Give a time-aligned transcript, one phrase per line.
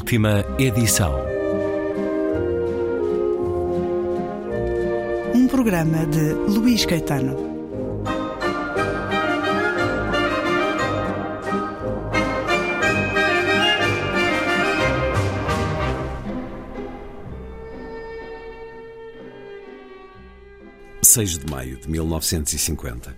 [0.00, 1.14] Última edição.
[5.34, 7.36] Um programa de Luís Caetano.
[21.02, 23.14] Seis de maio de 1950.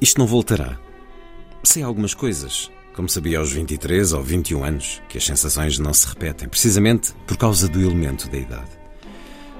[0.00, 0.78] Isto não voltará.
[1.64, 6.06] Sei algumas coisas, como sabia aos 23 ou 21 anos, que as sensações não se
[6.06, 8.70] repetem, precisamente por causa do elemento da idade.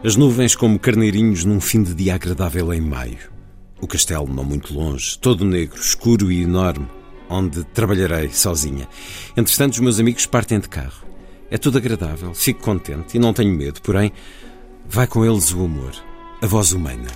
[0.04, 3.30] As nuvens como carneirinhos num fim de dia agradável em maio.
[3.80, 6.88] O castelo não muito longe, todo negro, escuro e enorme,
[7.28, 8.88] onde trabalharei sozinha.
[9.36, 11.06] Entretanto, os meus amigos partem de carro.
[11.50, 14.12] É tudo agradável, fico contente e não tenho medo, porém,
[14.88, 15.92] vai com eles o amor,
[16.40, 17.08] a voz humana,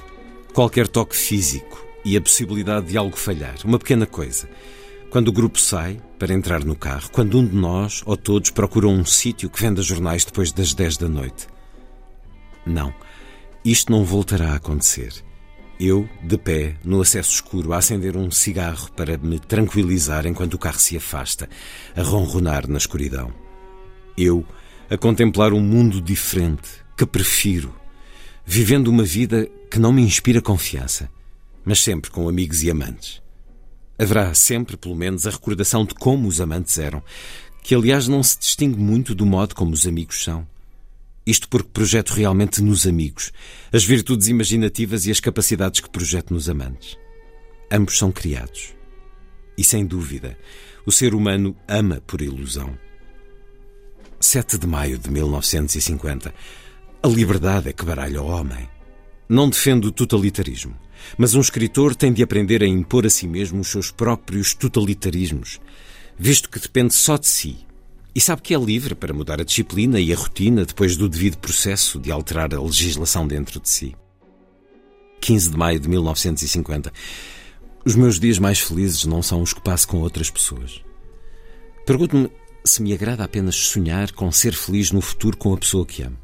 [0.54, 4.48] qualquer toque físico e a possibilidade de algo falhar, uma pequena coisa.
[5.10, 8.90] Quando o grupo sai para entrar no carro, quando um de nós ou todos procuram
[8.90, 11.46] um sítio que venda jornais depois das 10 da noite.
[12.66, 12.92] Não,
[13.64, 15.12] isto não voltará a acontecer.
[15.78, 20.58] Eu, de pé, no acesso escuro, a acender um cigarro para me tranquilizar enquanto o
[20.58, 21.48] carro se afasta,
[21.94, 23.32] a ronronar na escuridão.
[24.16, 24.44] Eu,
[24.88, 27.74] a contemplar um mundo diferente, que prefiro,
[28.44, 31.10] vivendo uma vida que não me inspira confiança,
[31.64, 33.25] mas sempre com amigos e amantes.
[33.98, 37.02] Haverá sempre, pelo menos, a recordação de como os amantes eram,
[37.62, 40.46] que aliás não se distingue muito do modo como os amigos são.
[41.26, 43.32] Isto porque projeto realmente nos amigos
[43.72, 46.96] as virtudes imaginativas e as capacidades que projeto nos amantes.
[47.70, 48.74] Ambos são criados.
[49.58, 50.38] E sem dúvida,
[50.84, 52.78] o ser humano ama por ilusão.
[54.20, 56.32] 7 de maio de 1950.
[57.02, 58.68] A liberdade é que baralha o homem.
[59.28, 60.76] Não defendo o totalitarismo,
[61.18, 65.60] mas um escritor tem de aprender a impor a si mesmo os seus próprios totalitarismos,
[66.18, 67.66] visto que depende só de si
[68.16, 71.36] e sabe que é livre para mudar a disciplina e a rotina depois do devido
[71.36, 73.94] processo de alterar a legislação dentro de si.
[75.20, 76.90] 15 de maio de 1950.
[77.84, 80.80] Os meus dias mais felizes não são os que passo com outras pessoas.
[81.84, 82.30] Pergunto-me
[82.64, 86.16] se me agrada apenas sonhar com ser feliz no futuro com a pessoa que amo.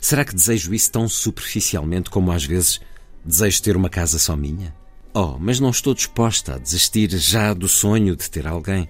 [0.00, 2.80] Será que desejo isso tão superficialmente como às vezes
[3.24, 4.74] desejo ter uma casa só minha?
[5.12, 8.88] Oh, mas não estou disposta a desistir já do sonho de ter alguém.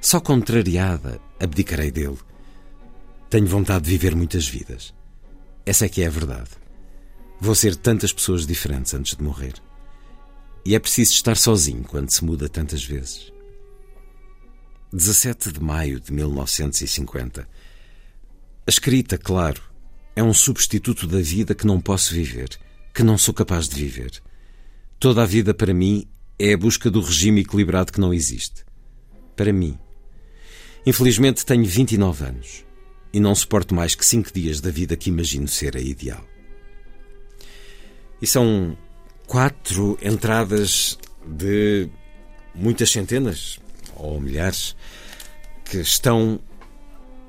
[0.00, 2.18] Só contrariada abdicarei dele.
[3.28, 4.94] Tenho vontade de viver muitas vidas.
[5.64, 6.50] Essa é que é a verdade.
[7.40, 9.54] Vou ser tantas pessoas diferentes antes de morrer.
[10.64, 13.32] E é preciso estar sozinho quando se muda tantas vezes.
[14.92, 17.42] 17 de maio de 1950.
[17.42, 19.60] A escrita, claro,
[20.16, 22.48] é um substituto da vida que não posso viver,
[22.92, 24.20] que não sou capaz de viver.
[24.98, 28.64] Toda a vida para mim é a busca do regime equilibrado que não existe.
[29.36, 29.78] Para mim,
[30.86, 32.64] Infelizmente tenho 29 anos
[33.12, 36.24] e não suporto mais que 5 dias da vida que imagino ser a ideal.
[38.22, 38.78] E são
[39.26, 41.88] quatro entradas de
[42.54, 43.58] muitas centenas
[43.96, 44.76] ou milhares
[45.64, 46.38] que estão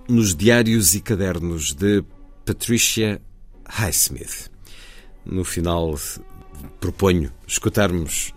[0.08, 2.04] nos diários e cadernos de
[2.48, 3.20] Patricia
[3.66, 4.50] Highsmith.
[5.26, 6.00] No final,
[6.80, 8.34] proponho escutarmos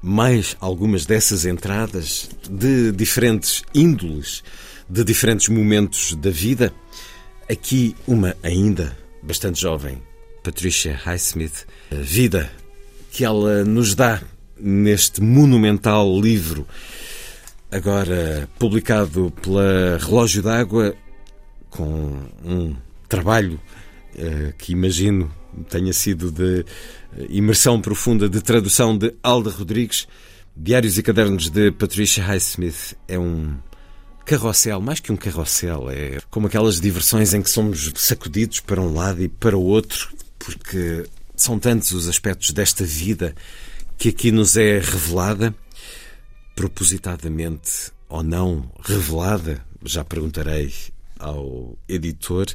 [0.00, 4.44] mais algumas dessas entradas de diferentes índoles,
[4.88, 6.72] de diferentes momentos da vida.
[7.50, 10.00] Aqui uma ainda bastante jovem,
[10.44, 12.48] Patricia Highsmith, a vida
[13.10, 14.22] que ela nos dá
[14.56, 16.64] neste monumental livro,
[17.72, 20.94] agora publicado pela Relógio d'Água,
[21.70, 22.76] com um
[23.12, 23.60] trabalho
[24.14, 25.30] uh, que imagino
[25.68, 26.64] tenha sido de
[27.28, 30.08] imersão profunda de tradução de Alda Rodrigues.
[30.56, 33.54] Diários e Cadernos de Patricia Highsmith é um
[34.24, 38.94] carrossel, mais que um carrossel, é como aquelas diversões em que somos sacudidos para um
[38.94, 40.08] lado e para o outro,
[40.38, 41.04] porque
[41.36, 43.34] são tantos os aspectos desta vida
[43.98, 45.54] que aqui nos é revelada,
[46.54, 50.72] propositadamente ou não revelada, já perguntarei
[51.18, 52.46] ao editor,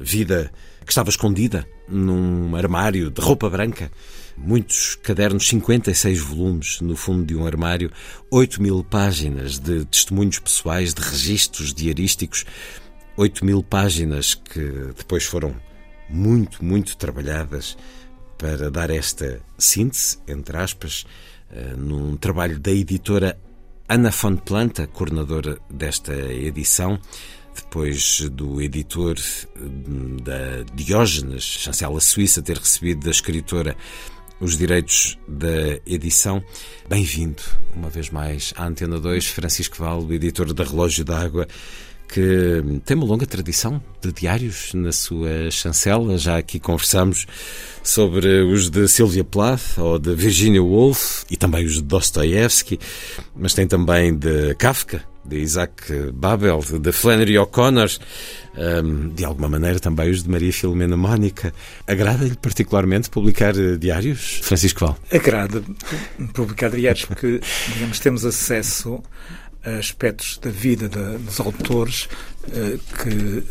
[0.00, 0.52] vida
[0.84, 3.90] que estava escondida num armário de roupa branca.
[4.36, 7.90] Muitos cadernos, 56 volumes no fundo de um armário,
[8.30, 12.46] 8 mil páginas de testemunhos pessoais, de registros diarísticos,
[13.16, 14.60] 8 mil páginas que
[14.96, 15.54] depois foram
[16.08, 17.76] muito, muito trabalhadas
[18.38, 21.04] para dar esta síntese, entre aspas,
[21.50, 23.38] eh, num trabalho da editora
[23.88, 24.10] Ana
[24.44, 26.98] Planta, coordenadora desta edição,
[27.54, 29.16] depois do editor
[29.56, 33.76] hum, da Diógenes, chancela suíça, ter recebido da escritora
[34.40, 36.42] os direitos da edição.
[36.88, 37.42] Bem-vindo,
[37.74, 41.46] uma vez mais, à Antena 2, Francisco Val, editor da Relógio d'Água,
[42.08, 46.18] que tem uma longa tradição de diários na sua chancela.
[46.18, 47.26] Já aqui conversamos
[47.82, 52.78] sobre os de Sylvia Plath ou de Virginia Woolf e também os de Dostoevsky,
[53.34, 57.88] mas tem também de Kafka, de Isaac Babel, de Flannery O'Connor,
[58.56, 61.52] um, de alguma maneira também os de Maria Filomena Mónica.
[61.86, 64.98] Agrada-lhe particularmente publicar eh, diários, Francisco Val?
[65.12, 65.62] Agrada
[66.34, 67.40] publicar diários porque,
[67.74, 69.02] digamos, temos acesso
[69.64, 72.08] a aspectos da vida dos autores
[72.48, 73.44] uh, que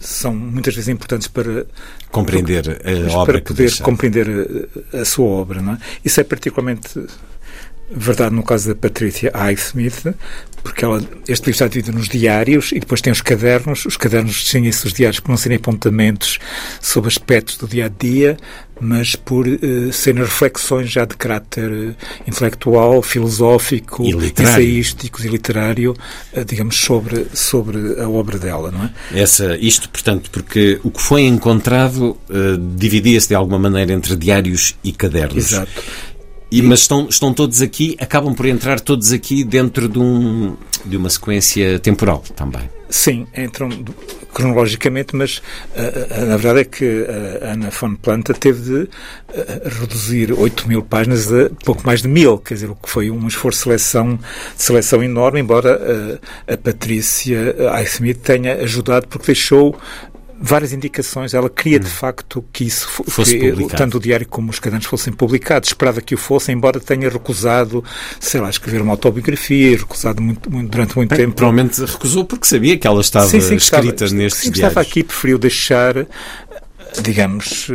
[0.00, 1.66] são muitas vezes importantes para
[2.10, 4.26] compreender a obra para poder compreender
[4.94, 5.78] a, a, sua obra, não é?
[6.02, 6.88] Isso é particularmente
[7.90, 10.14] verdade no caso da Patrícia Highsmith,
[10.62, 13.86] porque ela, este livro está dividido nos diários e depois tem os cadernos.
[13.86, 16.38] Os cadernos distinguem-se dos diários por não serem apontamentos
[16.80, 18.36] sobre aspectos do dia a dia,
[18.80, 21.94] mas por uh, serem reflexões já de caráter uh,
[22.26, 25.94] intelectual, filosófico, ensaístico e literário,
[26.32, 28.90] uh, digamos, sobre, sobre a obra dela, não é?
[29.20, 32.16] Essa, isto, portanto, porque o que foi encontrado
[32.76, 35.36] dividia-se de alguma maneira entre diários e cadernos.
[35.36, 35.82] Exato.
[36.50, 40.96] E, mas estão, estão todos aqui, acabam por entrar todos aqui dentro de, um, de
[40.96, 42.68] uma sequência temporal também.
[42.88, 43.68] Sim, entram
[44.34, 45.38] cronologicamente, mas
[45.76, 47.06] uh, na verdade é que
[47.42, 48.88] a Ana von Planta teve de uh,
[49.80, 53.28] reduzir 8 mil páginas a pouco mais de mil, quer dizer, o que foi um
[53.28, 59.78] esforço de seleção, de seleção enorme, embora uh, a Patrícia Highsmith tenha ajudado, porque deixou
[60.40, 61.34] várias indicações.
[61.34, 61.90] Ela queria, de hum.
[61.90, 63.76] facto, que isso fosse que, publicado.
[63.76, 65.68] tanto o diário como os cadernos fossem publicados.
[65.68, 67.84] Esperava que o fossem, embora tenha recusado,
[68.18, 71.36] sei lá, escrever uma autobiografia, recusado muito, muito, durante muito Bem, tempo.
[71.36, 74.70] Provavelmente recusou porque sabia que ela estava sim, sim, escrita estava, nestes sim, diários.
[74.70, 76.06] estava aqui, preferiu deixar
[77.02, 77.68] digamos,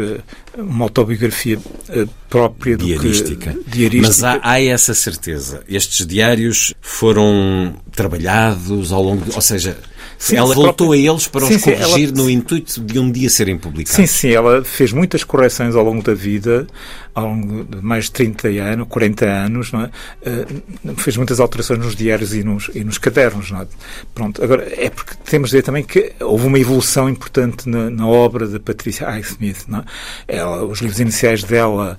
[0.57, 1.57] uma autobiografia
[1.89, 3.53] eh, própria do diarística.
[3.53, 4.07] que diarística.
[4.07, 5.63] Mas há, há, essa certeza.
[5.69, 9.77] Estes diários foram trabalhados ao longo, de, ou seja,
[10.17, 11.09] Sim, ela voltou própria...
[11.09, 12.17] a eles para sim, os corrigir ela...
[12.17, 13.95] no intuito de um dia serem publicados.
[13.95, 16.67] Sim, sim, ela fez muitas correções ao longo da vida,
[17.13, 19.91] ao longo de mais de 30 anos, 40 anos, não é?
[20.25, 23.67] Uh, fez muitas alterações nos diários e nos, e nos cadernos, não é?
[24.13, 28.07] Pronto, agora, é porque temos de ver também que houve uma evolução importante na, na
[28.07, 29.85] obra da Patrícia Highsmith, não é?
[30.27, 31.97] Ela, os livros iniciais dela,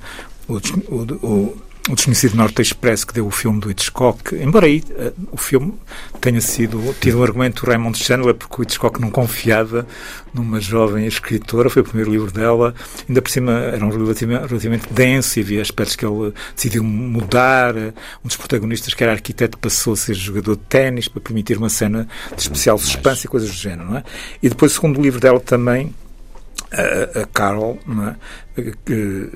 [0.48, 4.82] o, o, o o Desconhecido Norte Expresso que deu o filme do Hitchcock, embora aí
[4.90, 5.74] uh, o filme
[6.20, 9.86] tenha sido tido um argumento do Raymond Chandler, porque o Hitchcock não confiava
[10.34, 12.74] numa jovem escritora, foi o primeiro livro dela,
[13.08, 17.74] ainda por cima era um relativamente, relativamente denso e havia aspectos que ele decidiu mudar.
[17.76, 21.68] Um dos protagonistas, que era arquiteto, passou a ser jogador de ténis para permitir uma
[21.68, 24.04] cena de especial suspense e coisas do género, não é?
[24.42, 25.94] E depois o segundo livro dela também,
[26.72, 27.78] a, a Carol,
[28.56, 28.62] é?
[28.84, 29.30] que,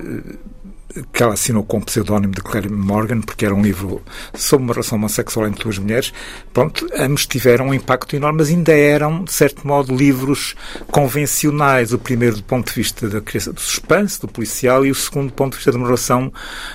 [1.12, 4.03] que ela assinou com o pseudónimo de Claire Morgan, porque era um livro
[4.35, 6.12] sobre uma relação homossexual entre duas mulheres.
[6.53, 10.55] Pronto, ambos tiveram um impacto enorme, mas ainda eram, de certo modo, livros
[10.91, 11.93] convencionais.
[11.93, 15.29] O primeiro do ponto de vista da criação do suspense, do policial, e o segundo
[15.29, 16.32] do ponto de vista de uma relação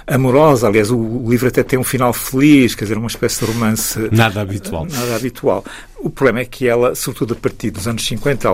[0.07, 0.67] amorosa.
[0.67, 4.09] Aliás, o, livro até tem um final feliz, quer dizer, uma espécie de romance.
[4.11, 4.85] Nada habitual.
[4.85, 5.65] Nada habitual.
[6.05, 8.47] O problema é que ela, sobretudo a partir dos anos 50,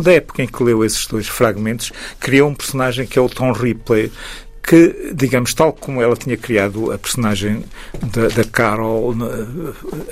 [0.00, 1.90] da época em que leu esses dois fragmentos,
[2.20, 4.12] criou um personagem que é o Tom Ripley,
[4.68, 7.64] que, digamos, tal como ela tinha criado a personagem
[8.12, 9.14] da, da Carol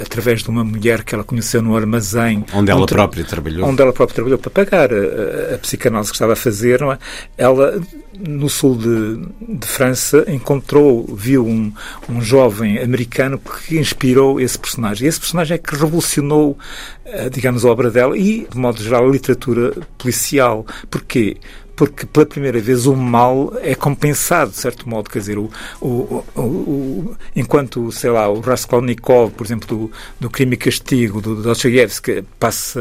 [0.00, 2.42] através de uma mulher que ela conheceu no armazém.
[2.54, 3.68] Onde ela própria trabalhou.
[3.68, 6.98] Onde ela própria trabalhou para pagar a, a, psicanálise que estava a fazer, é?
[7.36, 7.78] Ela,
[8.18, 11.70] no sul de, de, França, encontrou, viu um,
[12.08, 15.04] um jovem americano que inspirou esse personagem.
[15.04, 16.58] E esse personagem é que revolucionou,
[17.04, 20.64] eh, digamos, a obra dela e, de modo geral, a literatura policial.
[20.90, 21.36] Porquê?
[21.76, 25.10] Porque pela primeira vez o mal é compensado, de certo modo.
[25.10, 30.54] Quer dizer, o, o, o, enquanto, sei lá, o Raskolnikov, por exemplo, do, do Crime
[30.54, 32.80] e Castigo, do Dostoiévski, passa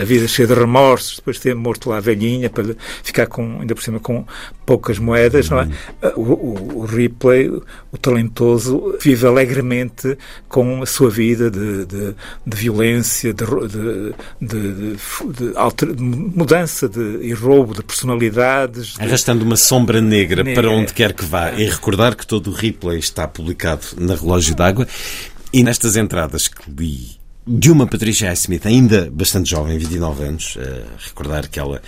[0.00, 3.60] a vida cheia de remorsos, depois de ter morto lá a velhinha, para ficar com,
[3.60, 4.24] ainda por cima com
[4.68, 5.68] poucas moedas, não é?
[6.14, 12.14] O, o, o Ripley, o talentoso, vive alegremente com a sua vida de, de,
[12.46, 13.44] de violência, de,
[14.40, 16.02] de, de,
[16.36, 18.94] mudança de, e roubo de personalidade possibilidades.
[18.94, 19.02] De...
[19.02, 21.52] Arrastando uma sombra negra, negra, para onde quer que vá.
[21.52, 24.86] E recordar que todo o replay está publicado na Relógio d'Água.
[25.52, 27.17] E nestas entradas que li
[27.50, 30.56] de uma Patricia Smith, ainda bastante jovem, 29 anos.
[30.56, 31.80] Uh, recordar que ela,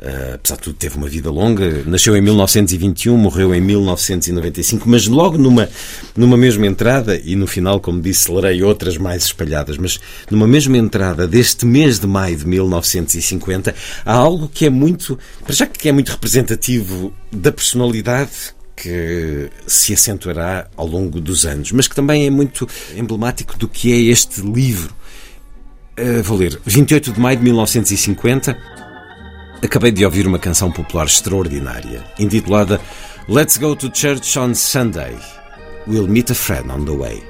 [0.00, 1.82] uh, apesar de tudo, teve uma vida longa.
[1.84, 5.68] Nasceu em 1921, morreu em 1995, mas logo numa,
[6.16, 9.98] numa mesma entrada, e no final, como disse, lerei outras mais espalhadas, mas
[10.30, 13.74] numa mesma entrada deste mês de maio de 1950,
[14.06, 19.92] há algo que é muito, para já que é muito representativo da personalidade que se
[19.92, 24.40] acentuará ao longo dos anos, mas que também é muito emblemático do que é este
[24.40, 24.99] livro
[26.00, 26.58] Uh, vou ler.
[26.64, 28.56] 28 de maio de 1950.
[29.62, 32.80] Acabei de ouvir uma canção popular extraordinária, intitulada
[33.28, 35.14] Let's Go to Church on Sunday.
[35.86, 37.22] We'll meet a friend on the way.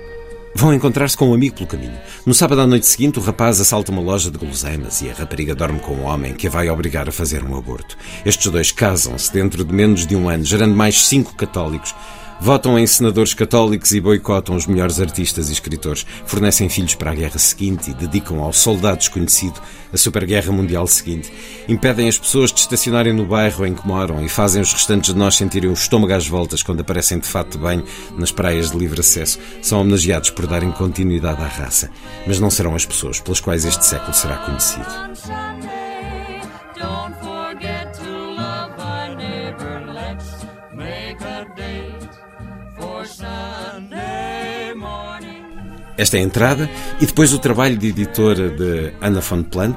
[0.55, 1.99] Vão encontrar-se com um amigo pelo caminho.
[2.25, 5.53] No sábado à noite seguinte, o rapaz assalta uma loja de guloseimas e a rapariga
[5.53, 7.99] dorme com um homem que a vai obrigar a fazer um aborto.
[8.25, 11.93] Estes dois casam-se dentro de menos de um ano, gerando mais cinco católicos
[12.43, 16.07] Votam em senadores católicos e boicotam os melhores artistas e escritores.
[16.25, 19.61] Fornecem filhos para a guerra seguinte e dedicam ao soldado desconhecido
[19.93, 21.31] a superguerra mundial seguinte.
[21.69, 25.19] Impedem as pessoas de estacionarem no bairro em que moram e fazem os restantes de
[25.19, 27.85] nós sentirem o estômago às voltas quando aparecem de fato de banho
[28.17, 29.39] nas praias de livre acesso.
[29.61, 31.91] São homenageados por darem continuidade à raça.
[32.27, 35.70] Mas não serão as pessoas pelas quais este século será conhecido.
[46.01, 49.77] Esta é a entrada e depois o trabalho de editora de Anna von Plant,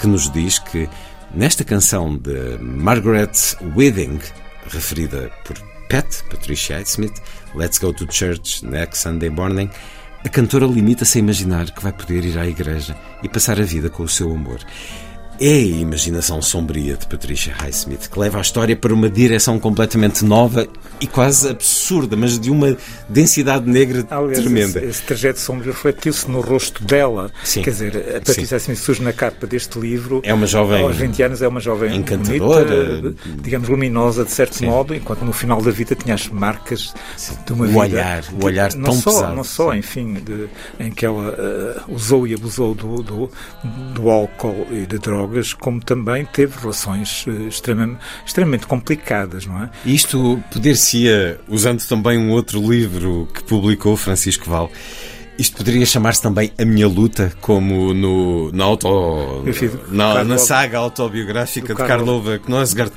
[0.00, 0.88] que nos diz que
[1.34, 3.32] nesta canção de Margaret
[3.76, 4.18] Withing,
[4.66, 5.58] referida por
[5.90, 7.12] Pat, Patricia Smith,
[7.54, 9.68] Let's Go to Church Next Sunday Morning,
[10.24, 13.90] a cantora limita-se a imaginar que vai poder ir à igreja e passar a vida
[13.90, 14.60] com o seu amor.
[15.40, 20.24] É a imaginação sombria de Patricia Highsmith que leva a história para uma direção completamente
[20.24, 20.66] nova
[21.00, 22.76] e quase absurda, mas de uma
[23.08, 24.80] densidade negra Aliás, tremenda.
[24.80, 27.30] Esse, esse trajeto sombrio refletiu-se no rosto dela.
[27.44, 27.62] Sim.
[27.62, 30.20] Quer dizer, a Patricia Highsmith surge na capa deste livro.
[30.24, 30.82] É uma jovem.
[30.82, 34.66] Aos 20 anos é uma jovem encantadora, bonita, digamos, luminosa de certo Sim.
[34.66, 37.38] modo, enquanto no final da vida tinha as marcas Sim.
[37.46, 37.78] de uma o vida.
[37.78, 39.36] Olhar, o olhar não tão só, pesado.
[39.36, 40.48] Não só, enfim, de,
[40.80, 43.30] em que ela uh, usou e abusou do, do,
[43.94, 49.62] do álcool e de drogas drogas, como também teve relações uh, extremamente, extremamente complicadas, não
[49.62, 49.70] é?
[49.84, 54.70] Isto poder-se-ia, usando também um outro livro que publicou Francisco Val,
[55.38, 59.44] isto poderia chamar-se também A Minha Luta, como no, na, auto,
[59.88, 62.92] na, na saga autobiográfica de Karlova Knosgard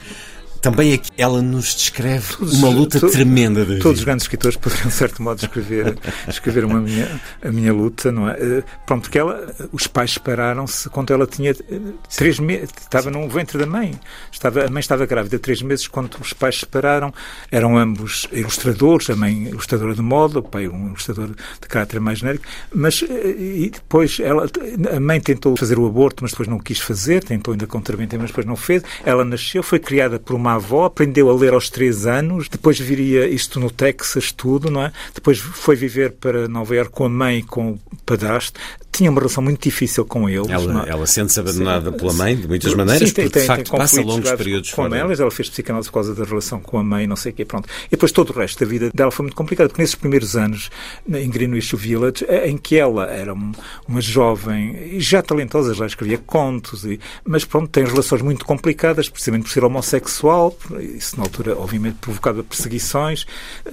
[0.61, 4.57] também aqui ela nos descreve todos, uma luta to, tremenda da Todos os grandes escritores
[4.57, 8.33] poderiam, de certo modo, escrever, escrever uma minha, a minha luta, não é?
[8.33, 11.79] Eh, pronto, porque ela, os pais separaram-se quando ela tinha eh,
[12.15, 13.99] três meses, estava no ventre da mãe.
[14.31, 17.13] Estava, a mãe estava grávida três meses quando os pais se separaram.
[17.51, 22.19] Eram ambos ilustradores, a mãe ilustradora de moda, o pai um ilustrador de caráter mais
[22.19, 22.45] genérico.
[22.73, 24.47] Mas, eh, e depois, ela,
[24.95, 28.27] a mãe tentou fazer o aborto, mas depois não quis fazer, tentou ainda contra mas
[28.27, 28.83] depois não fez.
[29.05, 33.27] Ela nasceu, foi criada por uma avó, aprendeu a ler aos três anos, depois viria
[33.27, 34.91] isto no Texas, tudo, não é?
[35.13, 38.59] Depois foi viver para Nova Iorque com a mãe e com o padrasto
[38.91, 40.49] tinha uma relação muito difícil com eles.
[40.49, 43.71] Ela, ela sente-se abandonada sim, pela mãe, de muitas maneiras, sim, tem, porque de facto
[43.71, 44.97] passa longos períodos com fora.
[44.97, 45.19] elas.
[45.19, 47.69] Ela fez psicanálise por causa da relação com a mãe, não sei o quê, pronto.
[47.87, 50.69] E depois todo o resto da vida dela foi muito complicado, porque nesses primeiros anos,
[51.07, 56.83] em Greenwich Village, eh, em que ela era uma jovem, já talentosa, já escrevia contos,
[56.83, 60.40] e, mas pronto, tem relações muito complicadas, precisamente por ser homossexual,
[60.79, 63.25] isso na altura, obviamente, provocava perseguições.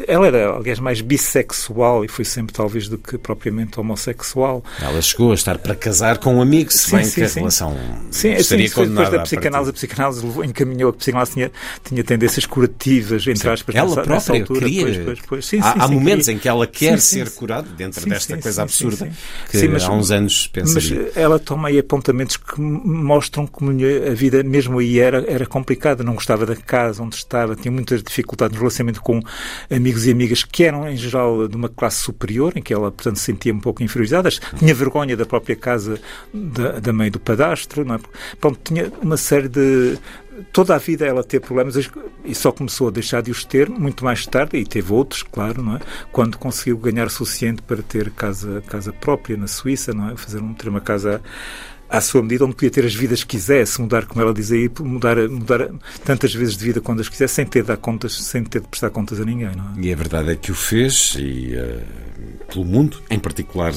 [0.06, 4.62] Ela era, aliás, mais bissexual e foi sempre, talvez, do que propriamente homossexual.
[4.80, 7.28] Ela chegou a estar para casar com um amigo, se sim, bem sim, que a
[7.28, 7.38] sim.
[7.40, 7.76] relação
[8.10, 9.10] sim, estaria sim, condenada.
[9.10, 11.52] Depois da psicanálise, a psicanálise encaminhou, a psicanálise tinha,
[11.84, 14.60] tinha tendências curativas, entre aspas, ela nessa, própria nessa altura.
[14.60, 14.78] Queria...
[14.78, 15.46] Depois, depois, depois.
[15.46, 16.36] Sim, há, há momentos queria.
[16.36, 19.10] em que ela quer ser curada, dentro desta coisa absurda,
[19.50, 21.02] que mas, há uns anos pensaria.
[21.04, 26.02] Mas ela toma aí apontamentos que mostram como a vida, mesmo aí, era, era complicada.
[26.02, 29.20] Não gostava da casa onde estava, tinha muitas dificuldades no relacionamento com
[29.70, 33.16] amigos e amigas que eram, em geral, de uma classe superior, em que ela, portanto,
[33.16, 34.28] se sentia um pouco inferiorizada.
[34.58, 36.00] Tinha vergonha da própria casa
[36.32, 38.00] da, da mãe do padastro, não é?
[38.40, 39.98] Pronto, tinha uma série de
[40.52, 41.76] toda a vida ela teve problemas
[42.24, 45.62] e só começou a deixar de os ter muito mais tarde, e teve outros, claro,
[45.62, 45.80] não é?
[46.12, 50.16] Quando conseguiu ganhar o suficiente para ter casa, casa própria na Suíça, não é?
[50.16, 51.20] Fazer um, ter uma casa
[51.88, 54.70] à sua medida, onde podia ter as vidas que quisesse, mudar, como ela diz aí,
[54.80, 55.70] mudar, mudar
[56.04, 58.68] tantas vezes de vida quando as quisesse, sem ter de dar contas, sem ter de
[58.68, 59.80] prestar contas a ninguém, é?
[59.80, 63.72] E a verdade é que o fez, e uh, pelo mundo, em particular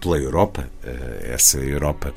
[0.00, 2.14] pela Europa, eh, essa Europa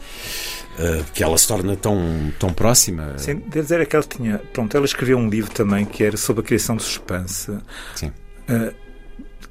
[0.80, 3.18] eh, que ela se torna tão, tão próxima.
[3.18, 4.38] Sim, devo dizer que ela tinha.
[4.54, 7.52] Pronto, ela escreveu um livro também que era sobre a criação de suspense.
[7.96, 8.08] Sim.
[8.50, 8.74] Uh,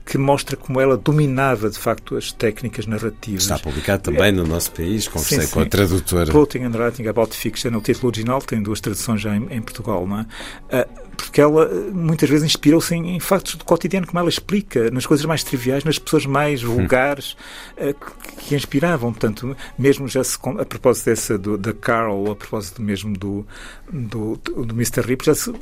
[0.05, 3.43] que mostra como ela dominava de facto as técnicas narrativas.
[3.43, 5.53] Está publicado também é, no nosso país, conversei sim, sim.
[5.53, 6.31] com a tradutora.
[6.31, 10.07] Plotting and Writing About Fiction, o título original, tem duas traduções já em, em Portugal,
[10.07, 10.23] não é?
[10.23, 15.07] Uh, porque ela muitas vezes inspirou-se em, em, factos do cotidiano, como ela explica, nas
[15.07, 16.75] coisas mais triviais, nas pessoas mais hum.
[16.75, 17.37] vulgares
[17.77, 19.13] uh, que, que, inspiravam.
[19.13, 23.47] Portanto, mesmo já se, a propósito dessa do, da Carol, a propósito mesmo do,
[23.91, 25.01] do, do Mr.
[25.03, 25.53] Rip, já se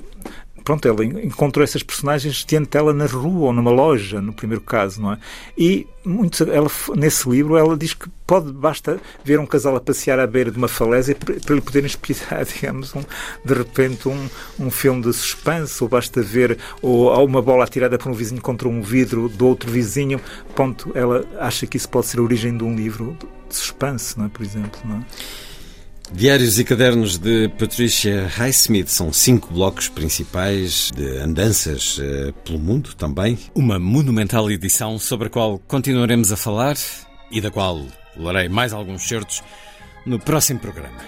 [0.64, 5.00] pronto, ela encontrou essas personagens diante dela na rua ou numa loja, no primeiro caso,
[5.00, 5.18] não é?
[5.56, 10.18] E muito, ela, nesse livro ela diz que pode, basta ver um casal a passear
[10.18, 13.02] à beira de uma falésia para, lhe poderem inspirar, digamos, um,
[13.44, 18.10] de repente um, um filme de suspense, ou basta ver ou uma bola atirada por
[18.10, 20.20] um vizinho contra um vidro do outro vizinho,
[20.54, 23.16] ponto, ela acha que isso pode ser a origem de um livro
[23.48, 24.28] de suspense, não é?
[24.28, 24.80] por exemplo.
[24.84, 25.49] Não é?
[26.12, 32.94] Diários e cadernos de Patricia Highsmith são cinco blocos principais de andanças uh, pelo mundo
[32.94, 33.38] também.
[33.54, 36.76] Uma monumental edição sobre a qual continuaremos a falar
[37.30, 37.86] e da qual
[38.16, 39.42] lerei mais alguns certos
[40.04, 40.98] no próximo programa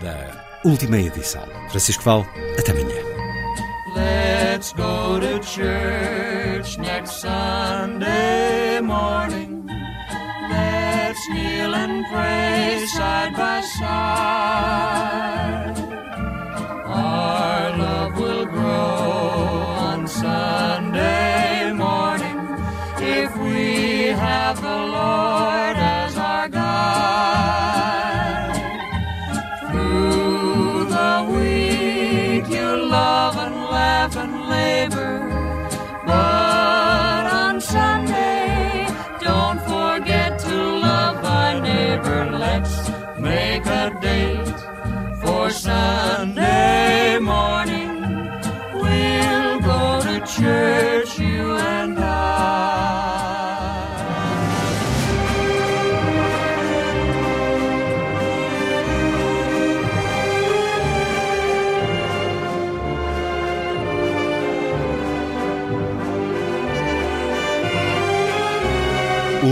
[0.00, 1.42] da última edição.
[1.70, 2.24] Francisco Val,
[2.58, 3.02] até amanhã.
[3.96, 9.62] Let's go to church next Sunday morning.
[11.28, 15.02] Kneel and pray side by side.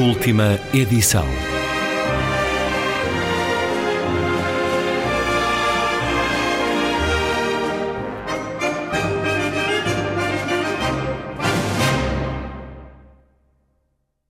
[0.01, 1.50] Última edição.